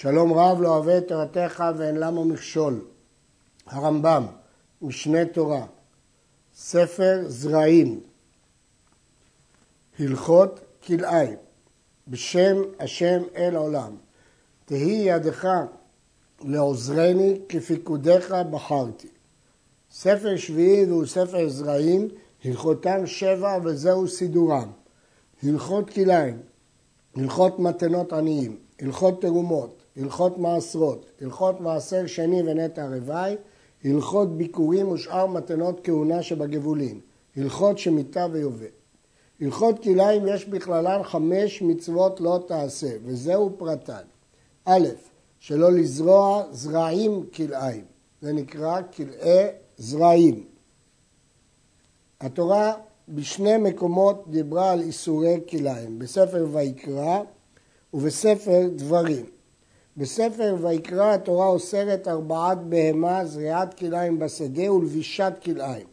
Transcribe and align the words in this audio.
שלום 0.00 0.32
רב 0.32 0.60
לא 0.60 0.68
אוהב 0.68 0.88
את 0.88 1.08
תורתך 1.08 1.64
ואין 1.76 1.96
למה 1.96 2.24
מכשול. 2.24 2.84
הרמב"ם, 3.66 4.26
משנה 4.82 5.24
תורה, 5.24 5.66
ספר 6.54 7.20
זרעים, 7.26 8.00
הלכות 9.98 10.60
כלאיים, 10.86 11.36
בשם 12.08 12.56
השם 12.80 13.22
אל 13.36 13.56
עולם. 13.56 13.96
תהי 14.64 15.02
ידך 15.06 15.48
לעוזרני 16.44 17.40
כפיקודיך 17.48 18.34
בחרתי. 18.50 19.08
ספר 19.90 20.36
שביעי 20.36 20.84
והוא 20.84 21.06
ספר 21.06 21.48
זרעים, 21.48 22.08
הלכותם 22.44 23.06
שבע 23.06 23.58
וזהו 23.64 24.08
סידורם. 24.08 24.70
הלכות 25.42 25.90
כלאיים, 25.90 26.42
הלכות 27.16 27.58
מתנות 27.58 28.12
עניים, 28.12 28.58
הלכות 28.80 29.22
תרומות, 29.22 29.77
הלכות 29.98 30.38
מעשרות, 30.38 31.06
הלכות 31.20 31.60
מעשר 31.60 32.06
שני 32.06 32.42
ונטע 32.42 32.86
רוואי, 32.86 33.36
הלכות 33.84 34.36
ביקורים 34.36 34.88
ושאר 34.88 35.26
מתנות 35.26 35.80
כהונה 35.84 36.22
שבגבולים, 36.22 37.00
הלכות 37.36 37.78
שמיטה 37.78 38.26
ויובל. 38.32 38.66
הלכות 39.40 39.82
כלאיים 39.82 40.22
יש 40.28 40.46
בכללן 40.46 41.02
חמש 41.02 41.62
מצוות 41.62 42.20
לא 42.20 42.44
תעשה, 42.46 42.96
וזהו 43.04 43.50
פרטן. 43.58 44.02
א', 44.64 44.88
שלא 45.40 45.72
לזרוע 45.72 46.42
זרעים 46.50 47.26
כלאיים, 47.34 47.84
זה 48.20 48.32
נקרא 48.32 48.80
כלאי 48.96 49.46
זרעים. 49.76 50.44
התורה 52.20 52.72
בשני 53.08 53.56
מקומות 53.56 54.24
דיברה 54.30 54.70
על 54.72 54.80
איסורי 54.80 55.40
כלאיים, 55.50 55.98
בספר 55.98 56.46
ויקרא 56.52 57.20
ובספר 57.94 58.68
דברים. 58.76 59.24
בספר 59.98 60.56
ויקרא 60.60 61.14
התורה 61.14 61.46
אוסרת 61.46 62.08
ארבעת 62.08 62.58
בהמה, 62.58 63.24
זריעת 63.24 63.74
כלאיים 63.74 64.18
בשדה 64.18 64.72
ולבישת 64.72 65.32
כלאיים. 65.44 65.86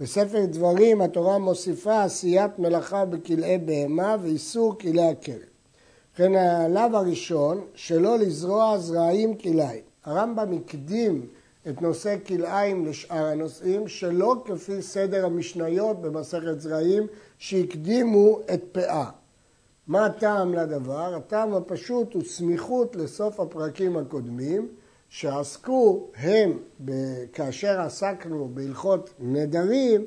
בספר 0.00 0.44
דברים 0.44 1.00
התורה 1.00 1.38
מוסיפה 1.38 2.02
עשיית 2.02 2.58
מלאכה 2.58 3.04
בכלאי 3.04 3.58
בהמה 3.58 4.16
ואיסור 4.22 4.78
כלאי 4.78 5.08
הכרם. 5.08 5.36
ובכן 6.10 6.34
הלאו 6.34 6.96
הראשון, 6.96 7.60
שלא 7.74 8.18
לזרוע 8.18 8.78
זרעים 8.78 9.34
כלאיים. 9.34 9.84
הרמב"ם 10.04 10.52
הקדים 10.56 11.26
את 11.68 11.82
נושא 11.82 12.16
כלאיים 12.26 12.86
לשאר 12.86 13.24
הנושאים, 13.24 13.88
שלא 13.88 14.36
כפי 14.44 14.82
סדר 14.82 15.26
המשניות 15.26 16.00
במסכת 16.00 16.60
זרעים, 16.60 17.06
שהקדימו 17.38 18.40
את 18.54 18.62
פאה. 18.72 19.21
מה 19.86 20.06
הטעם 20.06 20.54
לדבר? 20.54 21.14
הטעם 21.14 21.54
הפשוט 21.54 22.14
הוא 22.14 22.22
סמיכות 22.24 22.96
לסוף 22.96 23.40
הפרקים 23.40 23.96
הקודמים, 23.96 24.68
שעסקו 25.08 26.10
הם, 26.16 26.58
כאשר 27.32 27.80
עסקנו 27.80 28.48
בהלכות 28.54 29.10
נדרים, 29.18 30.04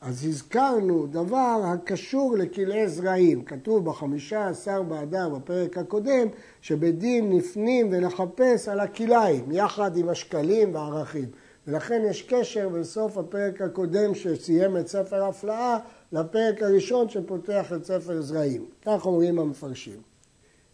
אז 0.00 0.24
הזכרנו 0.24 1.06
דבר 1.06 1.62
הקשור 1.64 2.36
לכלאי 2.36 2.88
זרעים. 2.88 3.44
כתוב 3.44 3.84
בחמישה 3.84 4.48
עשר 4.48 4.82
באדר 4.82 5.28
בפרק 5.28 5.78
הקודם, 5.78 6.28
שבדין 6.60 7.32
נפנים 7.32 7.88
ולחפש 7.92 8.68
על 8.68 8.80
הכלאיים, 8.80 9.52
יחד 9.52 9.96
עם 9.96 10.08
השקלים 10.08 10.74
והערכים. 10.74 11.28
ולכן 11.66 12.02
יש 12.10 12.22
קשר 12.22 12.68
בין 12.68 12.84
סוף 12.84 13.18
הפרק 13.18 13.62
הקודם 13.62 14.14
שסיים 14.14 14.76
את 14.76 14.88
ספר 14.88 15.24
הפלאה 15.24 15.78
לפרק 16.12 16.62
הראשון 16.62 17.08
שפותח 17.08 17.72
את 17.76 17.84
ספר 17.84 18.22
זרעים. 18.22 18.64
כך 18.82 19.06
אומרים 19.06 19.38
המפרשים. 19.38 20.00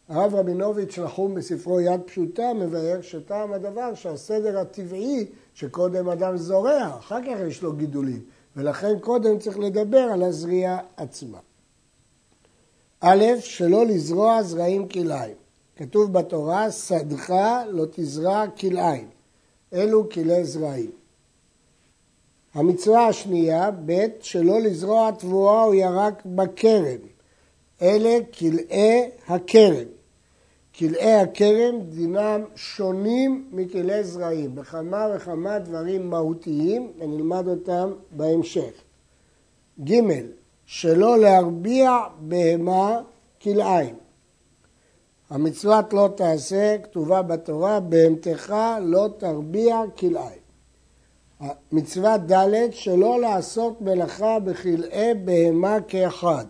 הרב 0.08 0.34
רבינוביץ' 0.34 0.98
נחום 0.98 1.34
בספרו 1.34 1.80
יד 1.80 2.00
פשוטה 2.00 2.52
מבאר 2.54 3.00
שטעם 3.02 3.52
הדבר 3.52 3.94
שהסדר 3.94 4.58
הטבעי 4.58 5.26
שקודם 5.54 6.08
אדם 6.08 6.36
זורע, 6.36 6.96
אחר 6.98 7.22
כך 7.22 7.40
יש 7.48 7.62
לו 7.62 7.72
גידולים, 7.72 8.20
ולכן 8.56 8.98
קודם 8.98 9.38
צריך 9.38 9.58
לדבר 9.58 9.98
על 9.98 10.22
הזריעה 10.22 10.78
עצמה. 10.96 11.38
א', 13.00 13.24
שלא 13.40 13.86
לזרוע 13.86 14.42
זרעים 14.42 14.88
כלאיים. 14.88 15.36
כתוב 15.76 16.12
בתורה, 16.12 16.70
שדך 16.70 17.34
לא 17.68 17.84
תזרע 17.90 18.44
כלאיים. 18.60 19.08
אלו 19.72 20.08
כלי 20.10 20.44
זרעים. 20.44 20.90
המצווה 22.54 23.06
השנייה, 23.06 23.70
ב', 23.86 24.06
שלא 24.20 24.60
לזרוע 24.60 25.10
תבואה 25.10 25.64
או 25.64 25.74
ירק 25.74 26.22
בכרם. 26.26 26.98
אלה 27.82 28.18
כלאי 28.38 29.10
הכרם. 29.28 29.86
כלאי 30.78 31.14
הכרם 31.14 31.80
דינם 31.80 32.44
שונים 32.56 33.48
מכלאי 33.52 34.04
זרעים, 34.04 34.54
בכמה 34.54 35.06
וכמה 35.16 35.58
דברים 35.58 36.10
מהותיים, 36.10 36.92
ונלמד 36.98 37.48
אותם 37.48 37.92
בהמשך. 38.10 38.72
ג', 39.84 40.00
שלא 40.66 41.18
להרביע 41.18 41.98
בהמה 42.20 43.00
כלאיים. 43.42 43.94
המצוות 45.30 45.92
לא 45.92 46.08
תעשה, 46.16 46.76
כתובה 46.82 47.22
בתורה, 47.22 47.80
בהמתך 47.80 48.54
לא 48.80 49.08
תרביע 49.18 49.82
כלאיים. 49.98 50.41
מצווה 51.72 52.16
ד' 52.18 52.72
שלא 52.72 53.20
לעשות 53.20 53.80
מלאכה 53.80 54.38
בכלאי 54.38 55.14
בהמה 55.24 55.80
כאחד. 55.88 56.44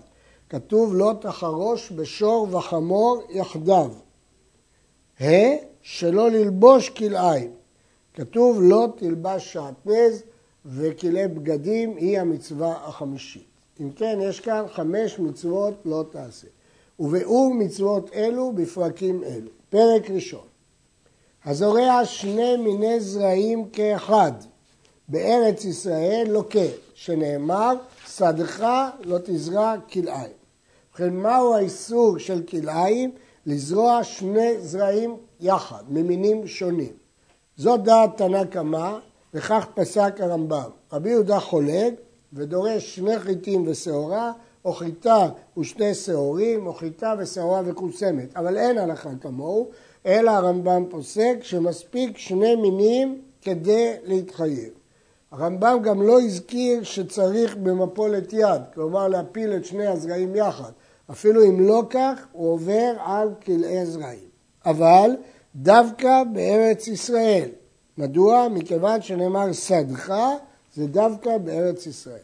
כתוב 0.49 0.95
לא 0.95 1.13
תחרוש 1.21 1.93
בשור 1.93 2.49
וחמור 2.51 3.23
יחדיו. 3.31 3.91
ה' 5.21 5.57
שלא 5.83 6.31
ללבוש 6.31 6.89
כלאיים. 6.89 7.51
כתוב 8.15 8.59
לא 8.61 8.89
תלבש 8.97 9.53
שעטנז 9.53 10.23
וכלאי 10.67 11.29
בגדים 11.29 11.97
היא 11.97 12.21
המצווה 12.21 12.77
החמישית. 12.87 13.47
אם 13.81 13.91
כן, 13.91 14.19
יש 14.23 14.41
כאן 14.41 14.65
חמש 14.73 15.19
מצוות 15.19 15.75
לא 15.85 16.05
תעשה. 16.11 16.47
וביאור 17.01 17.55
מצוות 17.55 18.11
אלו 18.15 18.53
בפרקים 18.53 19.25
אלו. 19.25 19.51
פרק 19.71 20.11
ראשון 20.11 20.47
הזורע 21.45 22.05
שני 22.05 22.57
מיני 22.57 23.01
זרעים 23.01 23.69
כאחד 23.73 24.33
בארץ 25.09 25.65
ישראל 25.65 26.27
לוקה, 26.29 26.59
שנאמר, 26.95 27.75
שדך 28.07 28.67
לא 29.05 29.19
תזרע 29.25 29.75
כלאיים. 29.93 30.33
ובכן, 30.91 31.15
מהו 31.15 31.55
האיסור 31.55 32.19
של 32.19 32.43
כלאיים? 32.43 33.11
לזרוע 33.47 34.05
שני 34.05 34.61
זרעים 34.61 35.17
יחד, 35.41 35.83
ממינים 35.89 36.47
שונים. 36.47 36.93
זאת 37.57 37.83
דעת 37.83 38.17
תנא 38.17 38.45
קמא, 38.45 38.99
וכך 39.35 39.67
פסק 39.75 40.21
הרמב"ם. 40.21 40.71
רבי 40.93 41.11
יהודה 41.11 41.41
חולק 41.41 41.95
ודורש 42.33 42.97
שני 42.97 43.19
חיטים 43.19 43.65
ושעורה, 43.67 44.33
או 44.65 44.73
חיטה 44.73 45.29
ושני 45.59 45.95
שעורים, 45.95 46.67
או 46.67 46.73
חיטה 46.73 47.15
ושעורה 47.19 47.63
וכוסמת. 47.65 48.37
אבל 48.37 48.57
אין 48.57 48.79
הלכה 48.79 49.11
כמוהו, 49.21 49.71
אלא 50.07 50.31
הרמב"ם 50.31 50.85
פוסק 50.91 51.37
שמספיק 51.43 52.19
שני 52.19 52.55
מינים 52.55 53.23
כדי 53.43 53.95
להתחייב. 54.05 54.82
הרמב"ם 55.33 55.79
גם 55.83 56.03
לא 56.03 56.21
הזכיר 56.21 56.83
שצריך 56.83 57.57
במפולת 57.57 58.33
יד, 58.33 58.63
כלומר 58.75 59.09
להפיל 59.09 59.57
את 59.57 59.65
שני 59.65 59.87
הזרעים 59.87 60.37
יחד. 60.37 60.73
אפילו 61.11 61.45
אם 61.45 61.61
לא 61.61 61.83
כך, 61.91 62.27
הוא 62.33 62.53
עובר 62.53 62.93
על 62.99 63.35
כלאי 63.45 63.87
זרעים. 63.87 64.29
אבל 64.67 65.11
דווקא 65.57 66.23
בארץ 66.33 66.89
ישראל. 66.89 67.49
מדוע? 67.99 68.49
מכיוון 68.49 69.03
שנאמר 69.03 69.53
שדך, 69.53 70.15
זה 70.75 70.87
דווקא 70.87 71.39
בארץ 71.39 71.87
ישראל. 71.87 72.17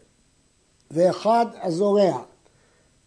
ואחד 0.91 1.45
הזורע, 1.61 2.21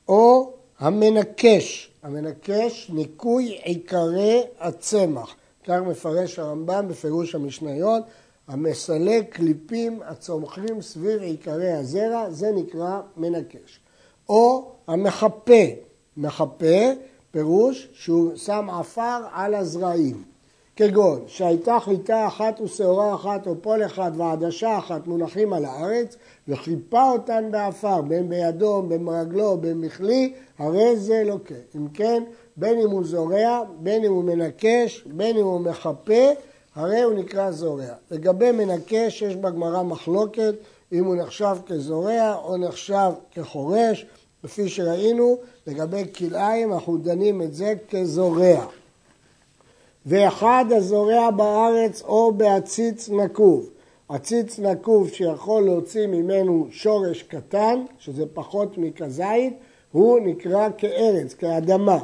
או 0.09 0.53
המנקש, 0.79 1.93
המנקש 2.03 2.91
ניקוי 2.95 3.59
עיקרי 3.63 4.43
הצמח, 4.61 5.35
כך 5.65 5.79
מפרש 5.87 6.39
הרמב"ם 6.39 6.89
בפירוש 6.89 7.35
המשניות, 7.35 8.03
המסלק 8.53 9.35
קליפים 9.35 10.01
הצומחים 10.05 10.83
סביב 10.83 11.21
עיקרי 11.23 11.73
הזרע, 11.73 12.31
זה 12.31 12.53
נקרא 12.55 13.01
מנקש. 13.17 13.81
או 14.29 14.71
המחפה, 14.89 15.63
מחפה, 16.17 16.93
פירוש 17.31 17.89
שהוא 17.93 18.37
שם 18.37 18.71
עפר 18.71 19.21
על 19.33 19.55
הזרעים. 19.55 20.23
כגון 20.77 21.25
שהייתה 21.27 21.79
חיטה 21.81 22.27
אחת 22.27 22.61
ושעורה 22.61 23.15
אחת 23.15 23.47
או 23.47 23.55
פול 23.63 23.85
אחד 23.85 24.13
ועדשה 24.17 24.79
אחת 24.79 25.07
מונחים 25.07 25.53
על 25.53 25.65
הארץ 25.65 26.17
וחיפה 26.49 27.11
אותן 27.11 27.49
בעפר, 27.51 28.01
בין 28.03 28.29
בידו, 28.29 28.83
בין 28.83 29.07
ברגלו, 29.07 29.59
בין 29.59 29.81
מכלי, 29.81 30.33
הרי 30.59 30.97
זה 30.97 31.23
לוקה. 31.27 31.55
אם 31.77 31.89
כן, 31.89 32.23
בין 32.57 32.81
אם 32.81 32.91
הוא 32.91 33.05
זורע, 33.05 33.63
בין 33.79 34.05
אם 34.05 34.13
הוא 34.13 34.25
מנקש, 34.25 35.05
בין 35.07 35.37
אם 35.37 35.45
הוא 35.45 35.61
מחפה, 35.61 36.33
הרי 36.75 37.03
הוא 37.03 37.15
נקרא 37.15 37.51
זורע. 37.51 37.95
לגבי 38.11 38.53
מנקש 38.53 39.23
יש 39.23 39.37
בגמרא 39.37 39.83
מחלוקת 39.83 40.55
אם 40.93 41.05
הוא 41.05 41.17
נחשב 41.17 41.57
כזורע 41.67 42.35
או 42.45 42.57
נחשב 42.57 43.11
כחורש, 43.31 44.07
כפי 44.43 44.69
שראינו, 44.69 45.39
לגבי 45.67 46.03
כלאיים 46.17 46.73
אנחנו 46.73 46.97
דנים 46.97 47.43
את 47.43 47.55
זה 47.55 47.75
כזורע. 47.91 48.67
ואחד 50.07 50.65
הזורע 50.71 51.31
בארץ 51.31 52.03
או 52.03 52.33
בעציץ 52.33 53.09
נקוב. 53.09 53.71
עציץ 54.09 54.59
נקוב 54.59 55.09
שיכול 55.09 55.63
להוציא 55.63 56.07
ממנו 56.07 56.69
שורש 56.71 57.23
קטן, 57.23 57.85
שזה 57.99 58.25
פחות 58.35 58.79
מכזית, 58.79 59.55
הוא 59.93 60.21
נקרא 60.21 60.69
כארץ, 60.79 61.35
כאדמה. 61.35 61.99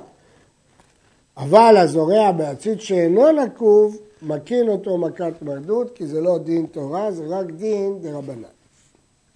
אבל 1.37 1.77
הזורע 1.77 2.33
בעציץ 2.33 2.81
שאינו 2.81 3.33
נקוב, 3.33 3.99
מקין 4.23 4.69
אותו 4.69 4.99
מכת 4.99 5.43
מרדות, 5.43 5.91
כי 5.95 6.07
זה 6.07 6.21
לא 6.21 6.39
דין 6.39 6.67
תורה, 6.67 7.13
זה 7.13 7.25
רק 7.29 7.47
דין 7.47 7.99
דרבנן. 8.01 8.43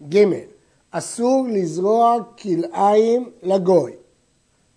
ג. 0.08 0.24
אסור 0.90 1.46
לזרוע 1.50 2.16
כלאיים 2.38 3.30
לגוי. 3.42 3.92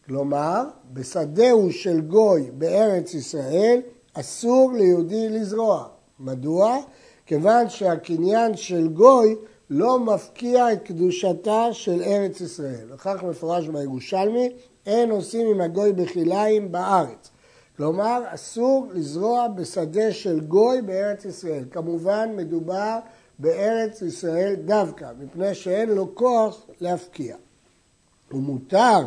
כלומר, 0.05 0.63
בשדהו 0.93 1.71
של 1.71 2.01
גוי 2.01 2.51
בארץ 2.57 3.13
ישראל, 3.13 3.81
אסור 4.13 4.71
ליהודי 4.73 5.29
לזרוע. 5.29 5.87
מדוע? 6.19 6.77
כיוון 7.25 7.69
שהקניין 7.69 8.57
של 8.57 8.87
גוי 8.87 9.35
לא 9.69 9.99
מפקיע 9.99 10.73
את 10.73 10.83
קדושתה 10.83 11.67
של 11.71 12.01
ארץ 12.03 12.41
ישראל. 12.41 12.85
וכך 12.93 13.23
מפורש 13.23 13.67
בירושלמי, 13.67 14.49
אין 14.85 15.11
עושים 15.11 15.47
עם 15.47 15.61
הגוי 15.61 15.93
בכליים 15.93 16.71
בארץ. 16.71 17.29
כלומר, 17.77 18.23
אסור 18.27 18.87
לזרוע 18.93 19.47
בשדה 19.47 20.11
של 20.11 20.39
גוי 20.39 20.81
בארץ 20.81 21.25
ישראל. 21.25 21.63
כמובן, 21.71 22.29
מדובר 22.35 22.99
בארץ 23.39 24.01
ישראל 24.01 24.55
דווקא, 24.65 25.11
מפני 25.19 25.55
שאין 25.55 25.89
לו 25.89 26.15
כוח 26.15 26.65
להפקיע. 26.81 27.35
ומותר 28.31 28.99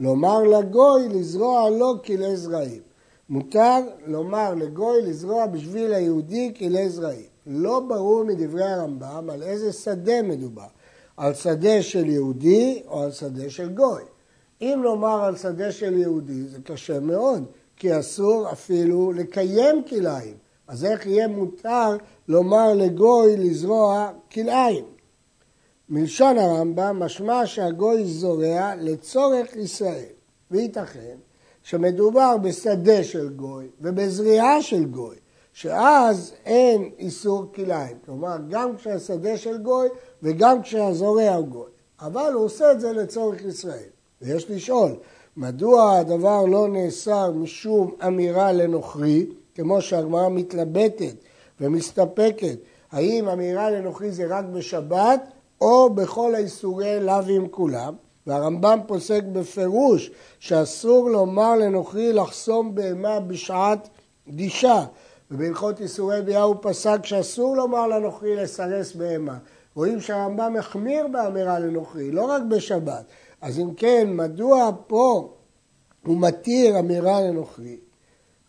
לומר 0.00 0.42
לגוי 0.42 1.08
לזרוע 1.08 1.70
לו 1.70 2.02
כלי 2.04 2.36
זרעים. 2.36 2.82
מותר 3.28 3.78
לומר 4.06 4.54
לגוי 4.54 5.02
לזרוע 5.02 5.46
בשביל 5.46 5.94
היהודי 5.94 6.54
כלי 6.58 6.88
זרעים. 6.88 7.32
לא 7.46 7.80
ברור 7.80 8.24
מדברי 8.24 8.64
הרמב"ם 8.64 9.30
על 9.30 9.42
איזה 9.42 9.72
שדה 9.72 10.22
מדובר, 10.22 10.66
על 11.16 11.34
שדה 11.34 11.82
של 11.82 12.08
יהודי 12.08 12.82
או 12.86 13.02
על 13.02 13.12
שדה 13.12 13.50
של 13.50 13.68
גוי. 13.68 14.02
אם 14.60 14.80
לומר 14.82 15.24
על 15.24 15.36
שדה 15.36 15.72
של 15.72 15.98
יהודי 15.98 16.42
זה 16.42 16.58
קשה 16.64 17.00
מאוד, 17.00 17.44
כי 17.82 17.98
אסור 17.98 18.52
אפילו 18.52 19.12
לקיים 19.12 19.82
כלאיים. 19.88 20.34
אז 20.68 20.84
איך 20.84 21.06
יהיה 21.06 21.28
מותר 21.28 21.96
לומר 22.28 22.74
לגוי 22.74 23.36
לזרוע 23.36 24.10
כלאיים? 24.32 24.84
מלשון 25.88 26.38
הרמב"ם 26.38 26.96
משמע 27.00 27.46
שהגוי 27.46 28.04
זורע 28.04 28.74
לצורך 28.80 29.56
ישראל, 29.56 30.12
וייתכן 30.50 31.16
שמדובר 31.62 32.36
בשדה 32.36 33.04
של 33.04 33.28
גוי 33.28 33.68
ובזריעה 33.80 34.62
של 34.62 34.84
גוי, 34.84 35.16
שאז 35.52 36.32
אין 36.44 36.90
איסור 36.98 37.44
כלאיים. 37.54 37.96
כלומר, 38.04 38.36
גם 38.50 38.76
כשהשדה 38.76 39.36
של 39.36 39.58
גוי 39.58 39.88
וגם 40.22 40.62
כשהזורע 40.62 41.34
הוא 41.34 41.46
גוי. 41.46 41.70
אבל 42.00 42.32
הוא 42.32 42.44
עושה 42.44 42.72
את 42.72 42.80
זה 42.80 42.92
לצורך 42.92 43.42
ישראל. 43.44 43.90
ויש 44.22 44.50
לשאול, 44.50 44.92
מדוע 45.36 45.98
הדבר 45.98 46.44
לא 46.44 46.68
נאסר 46.68 47.30
משום 47.30 47.94
אמירה 48.06 48.52
לנוכרי, 48.52 49.26
כמו 49.54 49.80
שהגמרא 49.80 50.28
מתלבטת 50.28 51.14
ומסתפקת, 51.60 52.58
האם 52.92 53.28
אמירה 53.28 53.70
לנוכרי 53.70 54.12
זה 54.12 54.24
רק 54.28 54.44
בשבת 54.44 55.20
או 55.60 55.90
בכל 55.90 56.34
האיסורי 56.34 57.00
לאווים 57.00 57.48
כולם? 57.48 57.94
והרמב"ם 58.26 58.78
פוסק 58.86 59.22
בפירוש 59.32 60.10
שאסור 60.38 61.10
לומר 61.10 61.56
לנוכרי 61.56 62.12
לחסום 62.12 62.74
בהמה 62.74 63.20
בשעת 63.20 63.88
דישה. 64.28 64.84
ובהלכות 65.30 65.80
איסורי 65.80 66.22
ביאה 66.22 66.42
הוא 66.42 66.56
פסק 66.60 66.98
שאסור 67.04 67.56
לומר 67.56 67.86
לנוכרי 67.86 68.36
לסרס 68.36 68.94
בהמה. 68.94 69.38
רואים 69.74 70.00
שהרמב"ם 70.00 70.56
החמיר 70.58 71.06
באמירה 71.06 71.58
לנוכרי, 71.58 72.10
לא 72.10 72.24
רק 72.24 72.42
בשבת. 72.48 73.04
אז 73.42 73.58
אם 73.58 73.74
כן, 73.74 74.08
מדוע 74.12 74.70
פה 74.86 75.34
הוא 76.06 76.20
מתיר 76.20 76.78
אמירה 76.78 77.20
לנוכרי? 77.20 77.76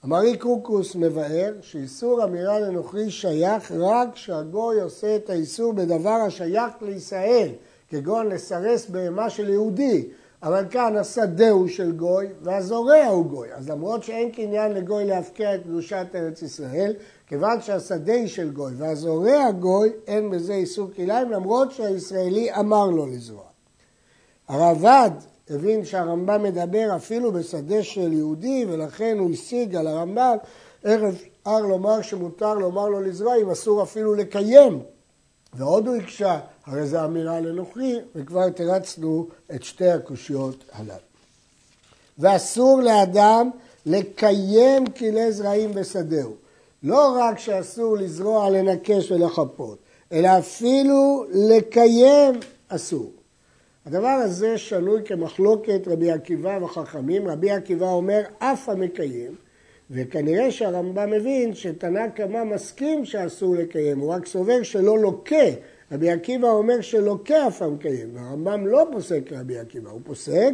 המרי 0.03 0.37
קרוקוס 0.37 0.95
מבאר 0.95 1.53
שאיסור 1.61 2.23
אמירה 2.23 2.59
לנוכרי 2.59 3.11
שייך 3.11 3.71
רק 3.71 4.13
כשהגוי 4.13 4.81
עושה 4.81 5.15
את 5.15 5.29
האיסור 5.29 5.73
בדבר 5.73 6.09
השייך 6.09 6.73
לישראל, 6.81 7.49
כגון 7.89 8.29
לסרס 8.29 8.89
בהמה 8.89 9.29
של 9.29 9.49
יהודי. 9.49 10.07
אבל 10.43 10.65
כאן 10.69 10.95
השדה 10.97 11.49
הוא 11.49 11.67
של 11.67 11.91
גוי 11.91 12.27
והזורע 12.41 13.05
הוא 13.05 13.25
גוי. 13.25 13.53
אז 13.53 13.69
למרות 13.69 14.03
שאין 14.03 14.31
קניין 14.31 14.71
לגוי 14.71 15.05
להפקיע 15.05 15.55
את 15.55 15.63
קדושת 15.63 16.07
ארץ 16.15 16.41
ישראל, 16.41 16.93
כיוון 17.27 17.61
שהשדה 17.61 18.13
היא 18.13 18.27
של 18.27 18.49
גוי 18.49 18.73
והזורע 18.77 19.51
גוי, 19.51 19.89
אין 20.07 20.29
בזה 20.29 20.53
איסור 20.53 20.89
כליים, 20.95 21.31
למרות 21.31 21.71
שהישראלי 21.71 22.55
אמר 22.55 22.85
לו 22.85 23.05
לזרוע. 23.05 23.52
הרב"ד 24.53 25.11
הבין 25.49 25.85
שהרמב"ם 25.85 26.43
מדבר 26.43 26.95
אפילו 26.95 27.31
בשדה 27.31 27.83
של 27.83 28.13
יהודי, 28.13 28.65
ולכן 28.69 29.17
הוא 29.19 29.31
השיג 29.31 29.75
על 29.75 29.87
הרמב"ם 29.87 30.37
איך 30.85 31.01
אפשר 31.03 31.59
לומר 31.59 32.01
שמותר 32.01 32.53
לומר 32.53 32.87
לו 32.87 33.01
לזרוע 33.01 33.35
אם 33.35 33.49
אסור 33.49 33.83
אפילו 33.83 34.15
לקיים. 34.15 34.79
ועוד 35.53 35.87
הוא 35.87 35.95
הקשה, 35.95 36.39
הרי 36.65 36.87
זו 36.87 37.05
אמירה 37.05 37.39
לנוכרי, 37.39 37.99
וכבר 38.15 38.49
תרצנו 38.49 39.27
את 39.55 39.63
שתי 39.63 39.89
הקושיות 39.89 40.63
הללו. 40.71 40.93
ואסור 42.19 42.81
לאדם 42.81 43.49
לקיים 43.85 44.87
כלי 44.87 45.31
זרעים 45.31 45.73
בשדהו. 45.73 46.33
לא 46.83 47.17
רק 47.19 47.39
שאסור 47.39 47.97
לזרוע, 47.97 48.49
לנקש 48.49 49.11
ולחפות, 49.11 49.77
אלא 50.11 50.29
אפילו 50.39 51.25
לקיים 51.31 52.39
אסור. 52.67 53.11
הדבר 53.85 54.07
הזה 54.07 54.57
שנוי 54.57 55.01
כמחלוקת 55.05 55.87
רבי 55.87 56.11
עקיבא 56.11 56.59
וחכמים. 56.61 57.27
רבי 57.27 57.51
עקיבא 57.51 57.91
אומר, 57.91 58.21
אף 58.39 58.69
המקיים, 58.69 59.35
וכנראה 59.91 60.51
שהרמב"ם 60.51 61.11
מבין 61.11 61.53
שתנא 61.53 62.07
קמא 62.07 62.43
מסכים 62.43 63.05
שאסור 63.05 63.55
לקיים, 63.55 63.99
הוא 63.99 64.13
רק 64.13 64.25
סובר 64.25 64.63
שלא 64.63 64.99
לוקה. 64.99 65.45
רבי 65.91 66.09
עקיבא 66.09 66.47
אומר 66.47 66.81
שלוקה 66.81 67.47
אף 67.47 67.61
המקיים, 67.61 68.09
והרמב"ם 68.13 68.67
לא 68.67 68.87
פוסק 68.91 69.31
רבי 69.31 69.57
עקיבא, 69.57 69.89
הוא 69.89 70.01
פוסק 70.03 70.53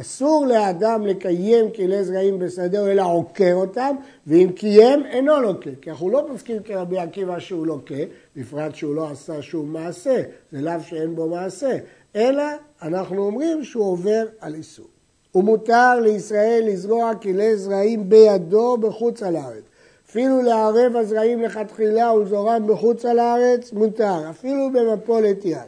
אסור 0.00 0.46
לאדם 0.46 1.06
לקיים 1.06 1.70
כלי 1.70 2.04
זרעים 2.04 2.38
בשדהו 2.38 2.86
אלא 2.86 3.02
עוקר 3.02 3.54
אותם, 3.54 3.96
ואם 4.26 4.50
קיים 4.54 5.06
אינו 5.06 5.40
לוקה. 5.40 5.70
כי 5.80 5.90
אנחנו 5.90 6.10
לא 6.10 6.24
פוסקים 6.28 6.62
כרבי 6.62 6.98
עקיבא 6.98 7.38
שהוא 7.38 7.66
לוקה, 7.66 7.94
בפרט 8.36 8.74
שהוא 8.74 8.94
לא 8.94 9.10
עשה 9.10 9.42
שום 9.42 9.72
מעשה, 9.72 10.22
זה 10.52 10.60
לאו 10.60 10.80
שאין 10.80 11.14
בו 11.14 11.28
מעשה, 11.28 11.78
אלא 12.16 12.42
אנחנו 12.82 13.26
אומרים 13.26 13.64
שהוא 13.64 13.84
עובר 13.84 14.26
על 14.40 14.54
איסור. 14.54 14.86
ומותר 15.34 16.00
לישראל 16.00 16.64
לזרוע 16.66 17.14
כלי 17.14 17.56
זרעים 17.56 18.08
בידו 18.08 18.76
בחוץ 18.76 19.22
על 19.22 19.36
הארץ. 19.36 19.64
אפילו 20.10 20.42
לערב 20.42 20.96
הזרעים 20.96 21.42
לכתחילה 21.42 22.12
ולזורם 22.12 22.66
בחוץ 22.66 23.04
על 23.04 23.18
הארץ, 23.18 23.72
מותר, 23.72 24.30
אפילו 24.30 24.70
במפולת 24.72 25.44
יד. 25.44 25.58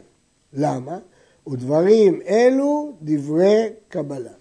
למה? 0.53 0.97
ודברים 1.47 2.21
אלו 2.27 2.93
דברי 3.01 3.69
קבלה. 3.87 4.31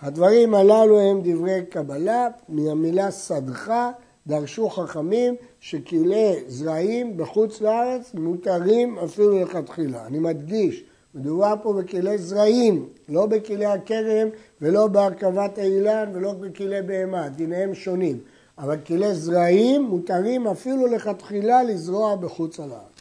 הדברים 0.00 0.54
הללו 0.54 1.00
הם 1.00 1.20
דברי 1.24 1.62
קבלה, 1.68 2.28
מהמילה 2.48 3.10
סדחה 3.10 3.90
דרשו 4.26 4.68
חכמים 4.68 5.34
שכלי 5.60 6.34
זרעים 6.46 7.16
בחוץ 7.16 7.60
לארץ 7.60 8.14
מותרים 8.14 8.98
אפילו 8.98 9.42
לכתחילה. 9.42 10.06
אני 10.06 10.18
מדגיש, 10.18 10.84
מדובר 11.14 11.54
פה 11.62 11.72
בכלי 11.72 12.18
זרעים, 12.18 12.88
לא 13.08 13.26
בכלי 13.26 13.66
הכרם 13.66 14.28
ולא 14.60 14.86
בהרכבת 14.86 15.58
האילן 15.58 16.10
ולא 16.14 16.32
בכלי 16.32 16.82
בהמה, 16.82 17.28
דיניהם 17.28 17.74
שונים. 17.74 18.18
אבל 18.58 18.76
כלי 18.86 19.14
זרעים 19.14 19.82
מותרים 19.82 20.46
אפילו 20.46 20.86
לכתחילה 20.86 21.62
לזרוע 21.62 22.16
בחוץ 22.16 22.60
על 22.60 22.72
הארץ. 22.72 23.00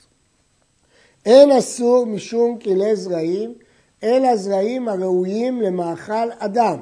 אין 1.26 1.52
אסור 1.52 2.06
משום 2.06 2.60
כלי 2.60 2.96
זרעים, 2.96 3.54
אלא 4.04 4.36
זרעים 4.36 4.88
הראויים 4.88 5.62
למאכל 5.62 6.32
אדם, 6.38 6.78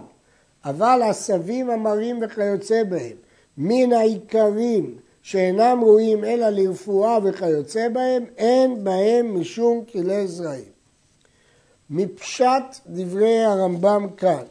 אבל 0.65 1.01
עשבים 1.03 1.69
המרים 1.69 2.19
וכיוצא 2.21 2.83
בהם, 2.83 3.15
מן 3.57 3.93
העיקרים 3.93 4.95
שאינם 5.21 5.79
ראויים 5.81 6.23
אלא 6.23 6.49
לרפואה 6.49 7.17
וכיוצא 7.23 7.89
בהם, 7.89 8.25
אין 8.37 8.83
בהם 8.83 9.39
משום 9.39 9.83
כלי 9.91 10.27
זרעים. 10.27 10.76
מפשט 11.89 12.63
דברי 12.87 13.43
הרמב"ם 13.43 14.07
כאן, 14.17 14.43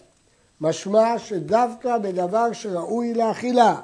משמע 0.61 1.19
שדווקא 1.19 1.99
בדבר 1.99 2.53
שראוי 2.53 3.15
לאכילה, 3.15 3.81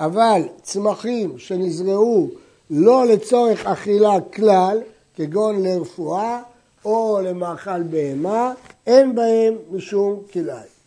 אבל 0.00 0.42
צמחים 0.62 1.38
שנזרעו 1.38 2.28
לא 2.70 3.06
לצורך 3.06 3.66
אכילה 3.66 4.20
כלל, 4.34 4.80
כגון 5.14 5.62
לרפואה 5.62 6.42
או 6.84 7.20
למאכל 7.24 7.82
בהמה, 7.82 8.52
אין 8.86 9.14
בהם 9.14 9.54
משום 9.70 10.22
כלאיים. 10.32 10.78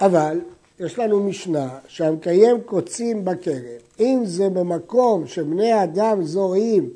אבל 0.00 0.40
יש 0.80 0.98
לנו 0.98 1.22
משנה 1.22 1.78
שהמקיים 1.88 2.60
קוצים 2.60 3.24
בכרם, 3.24 3.80
אם 4.00 4.22
זה 4.24 4.48
במקום 4.48 5.26
שבני 5.26 5.84
אדם 5.84 6.24
זורעים, 6.24 6.90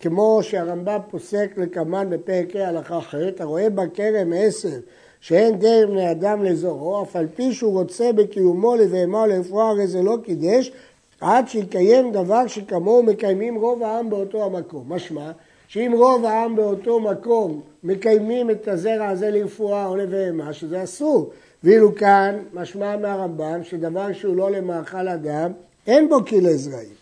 כמו 0.00 0.38
שהרמב"ם 0.42 0.98
פוסק 1.10 1.50
לקמן 1.56 2.06
בפרק 2.10 2.56
ה' 2.56 2.68
הלכה 2.68 2.98
אחרת, 2.98 3.40
הרואה 3.40 3.70
בכרם 3.70 4.32
עשר 4.36 4.78
שאין 5.20 5.58
דרך 5.58 5.88
בני 5.90 6.10
אדם 6.10 6.44
לזורו, 6.44 7.02
אף 7.02 7.16
על 7.16 7.26
פי 7.34 7.52
שהוא 7.52 7.72
רוצה 7.72 8.12
בקיומו 8.12 8.76
לבהמה 8.76 9.20
או 9.20 9.26
לרפואה, 9.26 9.68
הרי 9.68 9.86
זה 9.86 10.02
לא 10.02 10.16
קידש, 10.24 10.72
עד 11.20 11.48
שיקיים 11.48 12.12
דבר 12.12 12.46
שכמוהו 12.46 13.02
מקיימים 13.02 13.54
רוב 13.54 13.82
העם 13.82 14.10
באותו 14.10 14.44
המקום. 14.44 14.92
משמע, 14.92 15.30
שאם 15.68 15.92
רוב 15.96 16.24
העם 16.24 16.56
באותו 16.56 17.00
מקום 17.00 17.60
מקיימים 17.84 18.50
את 18.50 18.68
הזרע 18.68 19.08
הזה 19.08 19.30
לרפואה 19.30 19.86
או 19.86 19.96
לבהמה, 19.96 20.52
שזה 20.52 20.82
אסור. 20.82 21.30
ואילו 21.64 21.94
כאן 21.94 22.38
משמע 22.52 22.96
מהרמב"ם 22.96 23.64
שדבר 23.64 24.12
שהוא 24.12 24.36
לא 24.36 24.50
למאכל 24.50 25.08
אדם, 25.08 25.52
אין 25.86 26.08
בו 26.08 26.24
כלי 26.24 26.58
זרעים. 26.58 27.00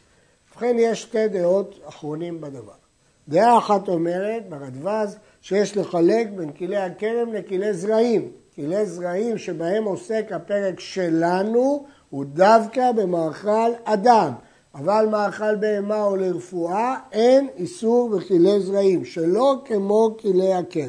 ובכן 0.51 0.77
יש 0.79 1.03
שתי 1.03 1.29
דעות 1.29 1.81
אחרונים 1.89 2.41
בדבר. 2.41 2.88
דעה 3.29 3.59
אחת 3.59 3.89
אומרת, 3.89 4.49
ברדווז, 4.49 5.17
שיש 5.41 5.77
לחלק 5.77 6.29
בין 6.37 6.53
כלי 6.53 6.77
הכרם 6.77 7.33
לכלי 7.33 7.75
זרעים. 7.75 8.31
כלי 8.55 8.87
זרעים 8.87 9.39
שבהם 9.39 9.85
עוסק 9.85 10.27
הפרק 10.31 10.81
שלנו 10.81 11.85
הוא 12.11 12.25
דווקא 12.25 12.93
במאכל 12.93 13.71
אדם. 13.85 14.33
אבל 14.75 15.07
מאכל 15.11 15.57
בהמה 15.57 16.05
או 16.05 16.17
לרפואה 16.17 16.97
אין 17.13 17.49
איסור 17.57 18.09
בכלי 18.09 18.61
זרעים, 18.61 19.05
שלא 19.05 19.57
כמו 19.65 20.17
כלי 20.21 20.55
הכרם. 20.55 20.89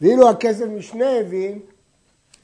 ואילו 0.00 0.28
הכסף 0.28 0.66
משנה 0.66 1.10
הבין 1.10 1.58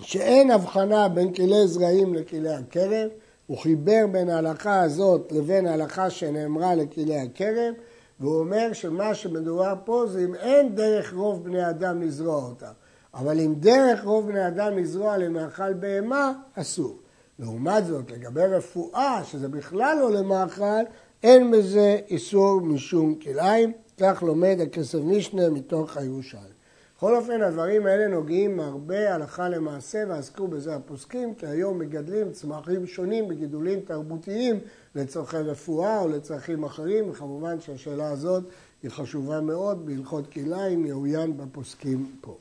שאין 0.00 0.50
הבחנה 0.50 1.08
בין 1.08 1.32
כלי 1.32 1.66
זרעים 1.66 2.14
לכלי 2.14 2.54
הכרם, 2.54 3.08
הוא 3.46 3.58
חיבר 3.58 4.06
בין 4.12 4.30
ההלכה 4.30 4.80
הזאת 4.82 5.32
לבין 5.32 5.66
ההלכה 5.66 6.10
שנאמרה 6.10 6.74
לכלי 6.74 7.18
הכרם, 7.20 7.74
והוא 8.20 8.38
אומר 8.38 8.72
שמה 8.72 9.14
שמדובר 9.14 9.74
פה 9.84 10.04
זה 10.06 10.24
אם 10.24 10.34
אין 10.34 10.74
דרך 10.74 11.14
רוב 11.14 11.44
בני 11.44 11.70
אדם 11.70 12.02
לזרוע 12.02 12.44
אותה, 12.44 12.70
אבל 13.14 13.40
אם 13.40 13.54
דרך 13.54 14.04
רוב 14.04 14.26
בני 14.28 14.48
אדם 14.48 14.78
לזרוע 14.78 15.16
למאכל 15.16 15.72
בהמה, 15.74 16.32
אסור. 16.54 16.98
לעומת 17.38 17.86
זאת, 17.86 18.10
לגבי 18.10 18.46
רפואה, 18.46 19.24
שזה 19.24 19.48
בכלל 19.48 19.96
לא 20.00 20.12
למאכל, 20.12 20.82
אין 21.22 21.50
בזה 21.50 21.98
איסור 22.08 22.60
משום 22.60 23.14
כלאיים, 23.14 23.72
כך 24.00 24.22
לומד 24.22 24.58
הכסף 24.62 24.98
משנה 25.02 25.50
מתוך 25.50 25.96
הירושלים. 25.96 26.57
בכל 26.98 27.16
אופן, 27.16 27.42
הדברים 27.42 27.86
האלה 27.86 28.08
נוגעים 28.08 28.60
הרבה 28.60 29.14
הלכה 29.14 29.48
למעשה 29.48 30.04
ועסקו 30.08 30.48
בזה 30.48 30.76
הפוסקים, 30.76 31.34
כי 31.34 31.46
היום 31.46 31.78
מגדלים 31.78 32.32
צמחים 32.32 32.86
שונים 32.86 33.28
בגידולים 33.28 33.80
תרבותיים 33.80 34.60
לצורכי 34.94 35.36
רפואה 35.36 36.00
או 36.00 36.08
לצרכים 36.08 36.64
אחרים, 36.64 37.10
וכמובן 37.10 37.60
שהשאלה 37.60 38.10
הזאת 38.10 38.44
היא 38.82 38.90
חשובה 38.90 39.40
מאוד 39.40 39.86
בהלכות 39.86 40.32
כלאיים, 40.32 40.86
יאוין 40.86 41.36
בפוסקים 41.36 42.12
פה. 42.20 42.36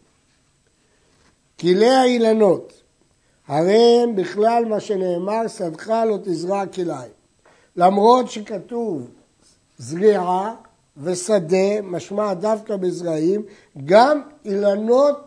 כלי 1.60 1.90
האילנות, 1.90 2.84
הרי 3.48 4.00
הם 4.04 4.16
בכלל 4.16 4.66
מה 4.66 4.80
שנאמר, 4.80 5.48
שדך 5.48 5.88
לא 5.88 6.18
תזרע 6.24 6.66
כלאיים. 6.66 7.12
למרות 7.76 8.32
שכתוב 8.32 9.10
זריעה, 9.78 10.56
ושדה, 10.98 11.82
משמע 11.84 12.34
דווקא 12.34 12.76
בזרעים, 12.76 13.44
גם 13.86 14.22
אילנות 14.46 15.20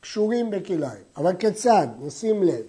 קשורים 0.00 0.50
בכליים. 0.50 1.02
אבל 1.16 1.32
כיצד? 1.34 1.86
נשים 1.98 2.42
לב. 2.42 2.64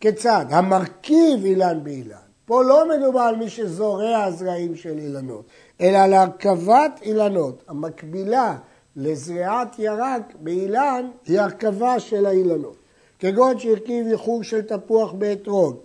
כיצד? 0.00 0.46
המרכיב 0.50 1.44
אילן 1.44 1.84
באילן. 1.84 2.16
פה 2.44 2.62
לא 2.62 2.88
מדובר 2.88 3.20
על 3.20 3.36
מי 3.36 3.50
שזורע 3.50 4.22
הזרעים 4.24 4.76
של 4.76 4.98
אילנות, 4.98 5.44
אלא 5.80 5.98
על 5.98 6.14
הרכבת 6.14 7.00
אילנות. 7.02 7.62
המקבילה 7.68 8.56
לזריעת 8.96 9.78
ירק 9.78 10.34
באילן 10.40 11.10
היא 11.26 11.40
הרכבה 11.40 12.00
של 12.00 12.26
האילנות. 12.26 12.76
כגון 13.18 13.58
שהרכיב 13.58 14.06
ייחור 14.06 14.42
של 14.42 14.62
תפוח 14.62 15.12
באתרוג, 15.12 15.76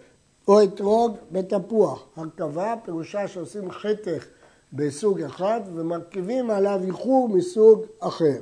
או 0.47 0.63
אתרוג 0.63 1.17
בתפוח. 1.31 2.05
הרכבה 2.15 2.73
פירושה 2.85 3.27
שעושים 3.27 3.71
חתך 3.71 4.25
בסוג 4.73 5.21
אחד 5.21 5.61
ומרכיבים 5.75 6.49
עליו 6.49 6.81
איחור 6.85 7.29
מסוג 7.29 7.81
אחר. 7.99 8.39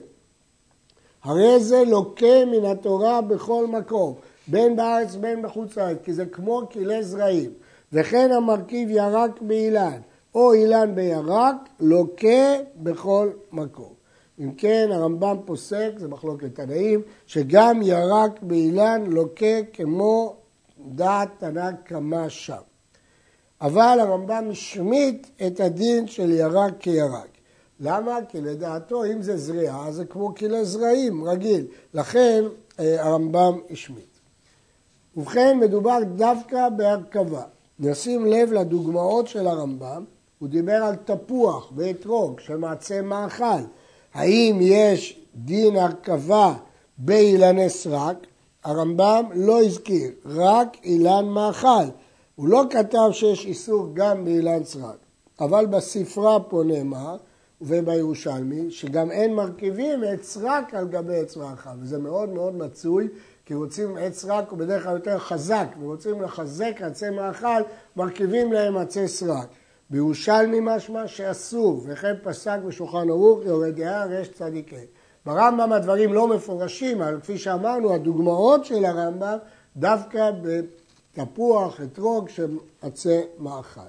הרי 1.24 1.60
זה 1.60 1.84
לוקה 1.88 2.46
מן 2.52 2.66
התורה 2.66 3.22
בכל 3.22 3.68
מקום, 3.68 4.14
בין 4.48 4.76
בארץ 4.76 5.16
בין 5.16 5.42
בחוץ 5.42 5.78
לארץ, 5.78 5.98
כי 6.04 6.14
זה 6.14 6.26
כמו 6.26 6.62
כלי 6.72 7.04
זרעים. 7.04 7.52
וכן 7.94 8.32
המרכיב 8.32 8.90
ירק 8.90 9.42
באילן 9.42 10.00
או 10.36 10.54
אילן 10.54 10.96
בירק, 10.96 11.56
לוקה 11.80 12.56
בכל 12.76 13.30
מקום. 13.52 13.94
אם 14.40 14.52
כן, 14.52 14.90
הרמב"ם 14.92 15.38
פוסק, 15.46 15.92
זה 15.98 16.08
מחלוקת 16.08 16.56
תנאים, 16.56 17.02
שגם 17.26 17.82
ירק 17.82 18.40
באילן 18.42 19.04
לוקה 19.08 19.64
כמו 19.74 20.36
דעת 20.80 21.30
תנא 21.38 21.72
קמה 21.72 22.30
שם. 22.30 22.71
אבל 23.62 23.98
הרמב"ם 24.00 24.48
השמיט 24.52 25.28
את 25.48 25.60
הדין 25.60 26.08
של 26.08 26.32
ירק 26.32 26.74
כירק. 26.80 27.28
למה? 27.80 28.18
כי 28.30 28.42
לדעתו 28.42 29.06
אם 29.06 29.22
זה 29.22 29.38
זריעה 29.38 29.92
זה 29.92 30.06
כמו 30.06 30.36
כלי 30.36 30.66
זרעים 30.66 31.24
רגיל, 31.24 31.66
לכן 31.94 32.44
אה, 32.80 33.06
הרמב"ם 33.06 33.60
השמיט. 33.72 34.12
ובכן 35.18 35.60
מדובר 35.60 35.98
דווקא 36.16 36.70
בהרכבה. 36.70 37.44
נשים 37.80 38.26
לב 38.26 38.54
לדוגמאות 38.54 39.28
של 39.28 39.48
הרמב"ם, 39.48 40.04
הוא 40.40 40.50
דיבר 40.50 40.84
על 40.84 40.96
תפוח 40.96 41.72
ואתרוג 41.76 42.40
שמעצה 42.40 43.02
מאכל. 43.02 43.62
האם 44.14 44.58
יש 44.62 45.20
דין 45.36 45.76
הרכבה 45.76 46.54
באילני 46.98 47.70
סרק? 47.70 48.18
הרמב"ם 48.64 49.26
לא 49.34 49.64
הזכיר, 49.64 50.12
רק 50.26 50.78
אילן 50.84 51.26
מאכל. 51.26 51.86
הוא 52.42 52.50
לא 52.50 52.64
כתב 52.70 53.10
שיש 53.12 53.46
איסור 53.46 53.88
גם 53.94 54.26
באילן 54.26 54.64
סרק, 54.64 54.98
אבל 55.40 55.66
בספרה 55.66 56.40
פה 56.40 56.64
נאמר, 56.66 57.18
ובירושלמי, 57.62 58.72
שגם 58.72 59.12
אין 59.12 59.34
מרכיבים 59.34 60.04
עץ 60.04 60.24
סרק 60.24 60.74
על 60.74 60.88
גבי 60.88 61.16
עץ 61.16 61.38
מאכל, 61.38 61.70
וזה 61.80 61.98
מאוד 61.98 62.30
מאוד 62.30 62.56
מצוי, 62.56 63.08
כי 63.46 63.54
רוצים 63.54 63.98
עץ 63.98 64.22
סרק 64.22 64.50
הוא 64.50 64.60
בדרך 64.60 64.84
כלל 64.84 64.94
יותר 64.94 65.18
חזק, 65.18 65.68
ורוצים 65.82 66.22
לחזק 66.22 66.82
עצי 66.82 67.10
מאכל, 67.10 67.62
מרכיבים 67.96 68.54
להם 68.54 68.78
עצי 68.78 69.08
סרק. 69.08 69.48
בירושלמי 69.90 70.60
משמע 70.62 71.08
שאסור, 71.08 71.82
וכן 71.86 72.14
פסק 72.24 72.60
בשולחן 72.66 73.10
ערוך 73.10 73.40
יורד 73.46 73.76
דעה 73.76 74.06
רש 74.06 74.28
צדיקי. 74.28 74.86
ברמב"ם 75.26 75.72
הדברים 75.74 76.14
לא 76.14 76.28
מפורשים, 76.28 77.02
אבל 77.02 77.20
כפי 77.20 77.38
שאמרנו, 77.38 77.94
הדוגמאות 77.94 78.66
של 78.66 78.86
הרמב"ם 78.86 79.38
דווקא 79.78 80.32
תפוח, 81.14 81.82
אתרוג 81.82 82.30
עצי 82.82 83.20
מאכל. 83.40 83.82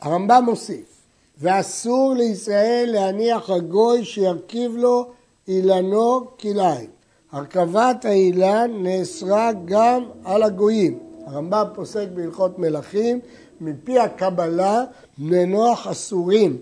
הרמב"ם 0.00 0.42
מוסיף, 0.44 1.02
ואסור 1.38 2.14
לישראל 2.14 2.88
להניח 2.92 3.50
הגוי 3.50 4.04
שירכיב 4.04 4.76
לו 4.76 5.10
אילנו 5.48 6.26
כלאיים. 6.40 6.90
הרכבת 7.32 8.04
האילן 8.04 8.70
נאסרה 8.82 9.50
גם 9.64 10.04
על 10.24 10.42
הגויים. 10.42 10.98
הרמב"ם 11.26 11.64
פוסק 11.74 12.06
בהלכות 12.14 12.58
מלכים, 12.58 13.20
מפי 13.60 13.98
הקבלה 13.98 14.84
בני 15.18 15.46
נוח 15.46 15.86
אסורים 15.86 16.58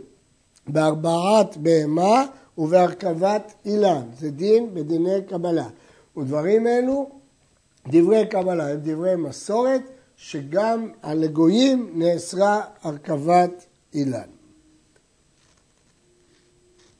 בהרבעת 0.66 1.56
בהמה 1.56 2.24
ובהרכבת 2.58 3.52
אילן. 3.64 4.02
זה 4.18 4.30
דין 4.30 4.74
בדיני 4.74 5.22
קבלה. 5.28 5.66
ודברים 6.16 6.66
אלו 6.66 7.10
דברי 7.88 8.26
קבלה 8.26 8.68
הם 8.68 8.78
דברי 8.82 9.16
מסורת, 9.16 9.82
שגם 10.16 10.88
על 11.02 11.24
הגויים 11.24 11.90
נאסרה 11.94 12.60
הרכבת 12.82 13.64
אילן. 13.94 14.28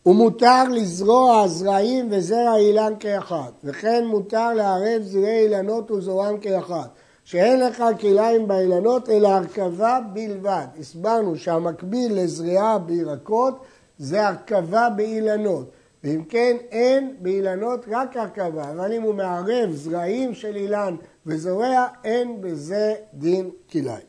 ומותר 0.06 0.64
לזרוע 0.70 1.48
זרעים 1.48 2.08
וזרע 2.10 2.56
אילן 2.56 2.92
כאחד, 3.00 3.52
וכן 3.64 4.06
מותר 4.06 4.54
לערב 4.54 5.02
זרעי 5.02 5.42
אילנות 5.42 5.90
וזורם 5.90 6.38
כאחד, 6.38 6.86
שאין 7.24 7.60
לך 7.60 7.84
כליים 8.00 8.48
באילנות 8.48 9.08
אלא 9.08 9.28
הרכבה 9.28 9.98
בלבד. 10.12 10.66
הסברנו 10.80 11.36
שהמקביל 11.36 12.22
לזריעה 12.22 12.78
בירקות 12.78 13.64
זה 13.98 14.28
הרכבה 14.28 14.90
באילנות. 14.90 15.70
ואם 16.04 16.24
כן, 16.28 16.56
אין 16.70 17.16
באילנות 17.20 17.84
רק 17.90 18.16
הרכבה, 18.16 18.70
אבל 18.70 18.92
אם 18.92 19.02
הוא 19.02 19.14
מערב 19.14 19.70
זרעים 19.72 20.34
של 20.34 20.56
אילן 20.56 20.96
וזורע, 21.26 21.86
אין 22.04 22.40
בזה 22.40 22.94
דין 23.14 23.50
כלאיים. 23.70 24.06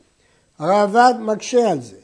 הרעב"ד 0.59 1.13
מקשה 1.19 1.71
על 1.71 1.81
זה, 1.81 1.95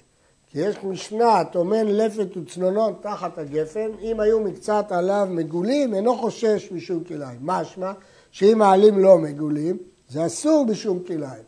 כי 0.47 0.59
יש 0.59 0.75
משנה, 0.83 1.43
טומן 1.51 1.87
לפת 1.87 2.37
וצנונות 2.37 3.03
תחת 3.03 3.37
הגפן, 3.37 3.89
אם 4.01 4.19
היו 4.19 4.39
מקצת 4.39 4.85
עליו 4.89 5.27
מגולים, 5.29 5.93
אינו 5.93 6.17
חושש 6.17 6.69
משום 6.71 7.03
כלאיים. 7.03 7.39
משמע 7.41 7.91
שאם 8.31 8.61
העלים 8.61 8.99
לא 8.99 9.17
מגולים, 9.17 9.77
זה 10.09 10.25
אסור 10.25 10.65
בשום 10.65 10.99
כלאיים. 11.07 11.43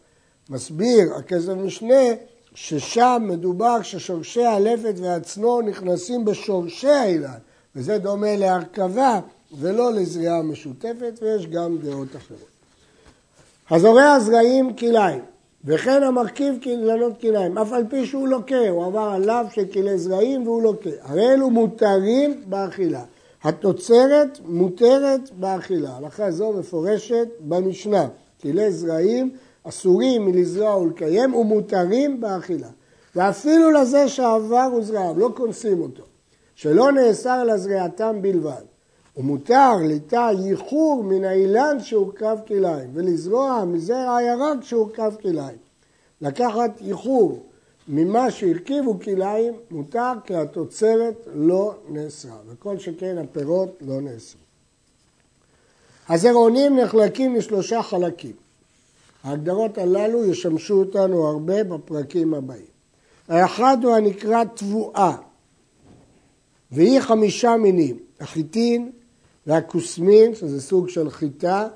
מסביר 0.49 1.13
הכסף 1.13 1.53
משנה 1.53 2.03
ששם 2.55 3.23
מדובר 3.27 3.81
ששורשי 3.81 4.45
הלפת 4.45 4.93
והצנור 4.97 5.61
נכנסים 5.61 6.25
בשורשי 6.25 6.89
האילן, 6.89 7.39
וזה 7.75 7.97
דומה 7.97 8.35
להרכבה 8.35 9.19
ולא 9.59 9.93
לזריעה 9.93 10.41
משותפת, 10.41 11.19
ויש 11.21 11.47
גם 11.47 11.77
דעות 11.77 12.15
אחרות. 12.15 12.53
הזורע 13.69 14.19
זרעים 14.19 14.73
כלאיים, 14.73 15.21
וכן 15.65 16.03
המרכיב 16.03 16.55
קללות 16.61 17.21
כלאיים, 17.21 17.57
אף 17.57 17.73
על 17.73 17.83
פי 17.89 18.05
שהוא 18.05 18.27
לוקה, 18.27 18.69
הוא 18.69 18.85
עבר 18.85 19.09
עליו 19.13 19.45
של 19.51 19.65
כלי 19.73 19.97
זרעים 19.97 20.47
והוא 20.47 20.63
לוקה. 20.63 20.89
הרי 21.01 21.33
אלו 21.33 21.49
מותרים 21.49 22.41
באכילה. 22.45 23.03
התוצרת 23.43 24.39
מותרת 24.45 25.29
באכילה. 25.39 25.97
הלכה 25.97 26.31
זו 26.31 26.53
מפורשת 26.53 27.27
במשנה. 27.39 28.07
כלי 28.41 28.71
זרעים 28.71 29.31
אסורים 29.63 30.25
מלזרוע 30.25 30.77
ולקיים 30.77 31.33
ומותרים 31.33 32.21
באכילה. 32.21 32.69
ואפילו 33.15 33.71
לזה 33.71 34.07
שעבר 34.07 34.69
וזרעיו, 34.77 35.19
לא 35.19 35.29
קונסים 35.35 35.81
אותו. 35.81 36.03
שלא 36.55 36.91
נאסר 36.91 37.43
לזריעתם 37.43 38.21
בלבד. 38.21 38.63
ומותר 39.17 39.75
ליטע 39.83 40.29
ייחור 40.45 41.03
מן 41.03 41.23
האילן 41.23 41.77
שהורכב 41.79 42.37
כליים, 42.47 42.89
ולזרוע 42.93 43.65
מזרע 43.65 44.15
הירק 44.15 44.63
שהורכב 44.63 45.13
כליים. 45.21 45.57
לקחת 46.21 46.71
ייחור 46.81 47.43
ממה 47.87 48.31
שהרכיבו 48.31 48.99
כליים 48.99 49.53
מותר 49.71 50.11
כי 50.25 50.35
התוצרת 50.35 51.27
לא 51.33 51.73
נאסרה, 51.89 52.37
וכל 52.47 52.77
שכן 52.77 53.17
הפירות 53.17 53.69
לא 53.81 54.01
נאסרו. 54.01 54.39
הזרעונים 56.09 56.79
נחלקים 56.79 57.35
לשלושה 57.35 57.83
חלקים. 57.83 58.35
ההגדרות 59.23 59.77
הללו 59.77 60.25
ישמשו 60.25 60.79
אותנו 60.79 61.27
הרבה 61.27 61.63
בפרקים 61.63 62.33
הבאים. 62.33 62.73
האחד 63.27 63.77
הוא 63.83 63.95
הנקרא 63.95 64.43
תבואה, 64.43 65.15
והיא 66.73 66.99
חמישה 66.99 67.57
מינים, 67.57 67.99
החיטין 68.19 68.91
והכוסמין, 69.47 70.35
שזה 70.35 70.61
סוג 70.61 70.89
של 70.89 71.09
חיטה, 71.09 71.67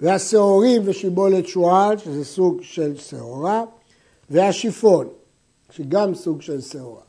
והשעורים 0.00 0.82
ושיבולת 0.84 1.46
שועל, 1.46 1.98
שזה 1.98 2.24
סוג 2.24 2.58
של 2.62 2.96
שעורה, 2.96 3.64
והשיפון, 4.30 5.08
שגם 5.70 6.14
סוג 6.14 6.42
של 6.42 6.60
שעורה. 6.60 7.02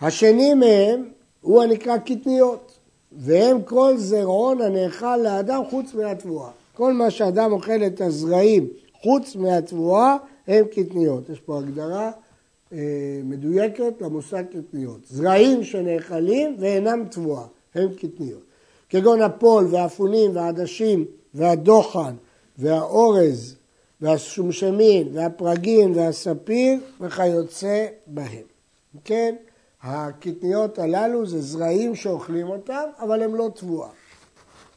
השני 0.00 0.54
מהם 0.54 1.08
הוא 1.40 1.62
הנקרא 1.62 1.96
קטניות, 1.98 2.72
והם 3.12 3.62
כל 3.62 3.94
זרעון 3.96 4.60
הנאכל 4.60 5.16
לאדם 5.16 5.62
חוץ 5.70 5.94
מהתבואה. 5.94 6.50
כל 6.74 6.92
מה 6.92 7.10
שאדם 7.10 7.52
אוכל 7.52 7.82
את 7.86 8.00
הזרעים 8.00 8.68
חוץ 9.02 9.36
מהתבואה 9.36 10.16
הם 10.46 10.64
קטניות. 10.66 11.28
יש 11.28 11.40
פה 11.40 11.58
הגדרה 11.58 12.10
מדויקת 13.24 13.94
למושג 14.00 14.44
קטניות. 14.44 15.00
זרעים 15.06 15.64
שנאכלים 15.64 16.56
ואינם 16.58 17.04
תבואה, 17.10 17.44
הם 17.74 17.88
קטניות. 17.94 18.42
כגון 18.88 19.22
הפול 19.22 19.66
והאפונים 19.70 20.36
והעדשים 20.36 21.04
והדוחן 21.34 22.14
והאורז 22.58 23.56
והשומשמין 24.00 25.08
והפרגין 25.12 25.92
והספיר 25.94 26.78
וכיוצא 27.00 27.86
בהם. 28.06 28.42
כן, 29.04 29.34
הקטניות 29.82 30.78
הללו 30.78 31.26
זה 31.26 31.40
זרעים 31.40 31.94
שאוכלים 31.94 32.48
אותם, 32.48 32.84
אבל 32.98 33.22
הם 33.22 33.34
לא 33.34 33.48
תבואה. 33.54 33.88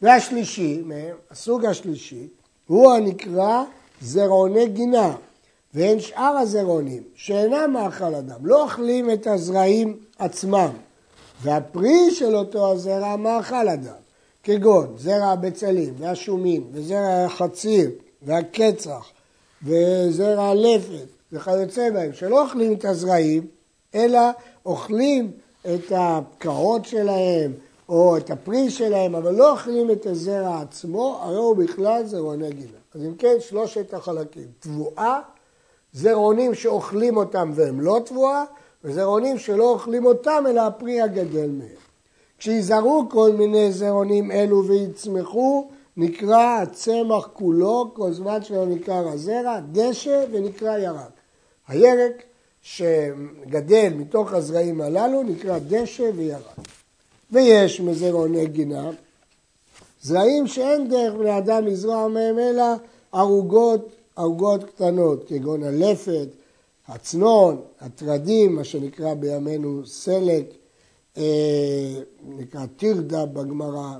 והשלישי 0.01 0.81
מהם, 0.85 1.15
הסוג 1.31 1.65
השלישי, 1.65 2.27
הוא 2.67 2.91
הנקרא 2.93 3.63
זרעוני 4.01 4.67
גינה, 4.67 5.15
והן 5.73 5.99
שאר 5.99 6.37
הזרעונים 6.37 7.03
שאינם 7.15 7.73
מאכל 7.73 8.15
אדם, 8.15 8.45
לא 8.45 8.63
אוכלים 8.63 9.11
את 9.11 9.27
הזרעים 9.27 9.97
עצמם, 10.19 10.69
והפרי 11.41 12.11
של 12.11 12.35
אותו 12.35 12.71
הזרע 12.71 13.15
מאכל 13.15 13.67
אדם, 13.67 13.99
כגון 14.43 14.93
זרע 14.97 15.25
הבצלים 15.25 15.93
והשומים 15.97 16.67
וזרע 16.71 17.25
החציר 17.25 17.89
והקצח 18.21 19.11
וזרע 19.63 20.43
הלפת 20.43 21.07
וכיוצא 21.31 21.89
בהם, 21.89 22.13
שלא 22.13 22.43
אוכלים 22.43 22.73
את 22.73 22.85
הזרעים, 22.85 23.47
אלא 23.95 24.19
אוכלים 24.65 25.31
את 25.61 25.91
הפקעות 25.91 26.85
שלהם 26.85 27.53
או 27.89 28.17
את 28.17 28.31
הפרי 28.31 28.69
שלהם, 28.69 29.15
אבל 29.15 29.33
לא 29.35 29.51
אוכלים 29.51 29.91
את 29.91 30.05
הזרע 30.05 30.61
עצמו, 30.61 31.19
הרי 31.21 31.35
הוא 31.35 31.55
בכלל 31.55 32.05
זרעוני 32.05 32.49
גינה. 32.49 32.77
אז 32.95 33.01
אם 33.01 33.15
כן, 33.15 33.35
שלושת 33.39 33.93
החלקים, 33.93 34.47
תבואה, 34.59 35.19
זרעונים 35.97 36.53
שאוכלים 36.53 37.17
אותם 37.17 37.51
והם 37.55 37.81
לא 37.81 37.99
תבואה, 38.05 38.43
וזרעונים 38.83 39.37
שלא 39.37 39.69
אוכלים 39.69 40.05
אותם, 40.05 40.43
אלא 40.49 40.61
הפרי 40.61 41.01
הגדל 41.01 41.49
מהם. 41.49 41.67
כשיזרעו 42.39 43.09
כל 43.09 43.31
מיני 43.31 43.71
זרעונים 43.71 44.31
אלו 44.31 44.67
ויצמחו, 44.67 45.67
נקרא 45.97 46.61
הצמח 46.61 47.29
כולו, 47.33 47.91
כל 47.93 48.11
זמן 48.13 48.43
שלא 48.43 48.65
נקרא 48.65 48.95
הזרע, 48.95 49.59
דשא 49.71 50.25
ונקרא 50.31 50.77
ירק. 50.77 51.11
הירק 51.67 52.23
שגדל 52.61 53.89
מתוך 53.95 54.33
הזרעים 54.33 54.81
הללו 54.81 55.23
נקרא 55.23 55.59
דשא 55.67 56.09
וירק. 56.15 56.55
ויש 57.31 57.81
מזרעוני 57.81 58.47
גינה, 58.47 58.89
זרעים 60.01 60.47
שאין 60.47 60.87
דרך 60.87 61.13
בני 61.13 61.37
אדם 61.37 61.65
לזרוע 61.65 62.07
מהם 62.07 62.39
אלא 62.39 62.63
ערוגות, 63.11 63.96
ערוגות 64.17 64.63
קטנות, 64.63 65.23
כגון 65.27 65.63
הלפת, 65.63 66.27
הצנון, 66.87 67.61
הטרדים, 67.79 68.55
מה 68.55 68.63
שנקרא 68.63 69.13
בימינו 69.13 69.85
סלק, 69.85 70.45
אה, 71.17 72.01
נקרא 72.27 72.65
טירדה 72.65 73.25
בגמרא, 73.25 73.97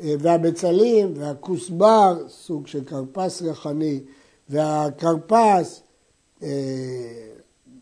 אה, 0.00 0.14
והבצלים 0.20 1.12
והכוסבר, 1.16 2.18
סוג 2.28 2.66
של 2.66 2.84
כרפס 2.84 3.42
ריחני, 3.42 4.00
והכרפס, 4.48 5.82
אה, 6.42 6.48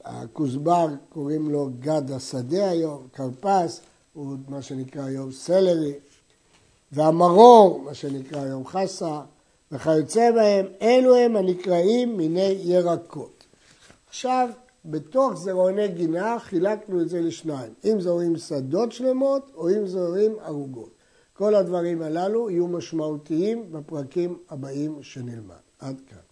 הכוסבר 0.05 0.87
קוראים 1.09 1.51
לו 1.51 1.71
גד 1.81 2.11
השדה 2.11 2.71
היום, 2.71 3.07
כרפס, 3.13 3.81
הוא 4.13 4.37
מה 4.49 4.63
שנקרא 4.63 5.05
היום 5.05 5.33
סלרי, 5.33 5.93
והמרור, 6.93 7.81
מה 7.85 7.95
שנקרא 7.95 8.41
היום 8.41 8.67
חסה, 8.67 9.21
וכיוצא 9.75 10.31
בהם, 10.31 10.67
אלו 10.83 11.17
הם 11.17 11.37
הנקראים 11.37 12.17
מיני 12.17 12.57
ירקות. 12.63 13.45
עכשיו, 14.09 14.49
בתוך 14.85 15.35
זרעוני 15.35 15.89
גינה 15.89 16.37
חילקנו 16.39 17.01
את 17.01 17.09
זה 17.09 17.21
לשניים, 17.21 17.73
אם 17.85 18.01
זורים 18.01 18.37
שדות 18.37 18.93
שלמות 18.93 19.51
או 19.55 19.69
אם 19.69 19.87
זורים 19.87 20.37
ערוגות. 20.41 20.91
כל 21.33 21.55
הדברים 21.55 22.03
הללו 22.03 22.51
יהיו 22.51 22.67
משמעותיים 22.67 23.73
בפרקים 23.73 24.39
הבאים 24.51 25.03
שנלמד. 25.03 25.55
עד 25.79 26.01
כאן. 26.09 26.24